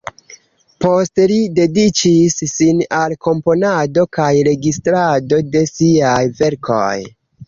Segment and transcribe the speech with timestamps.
[0.83, 6.95] Poste li dediĉis sin al komponado kaj registrado de siaj verkoj.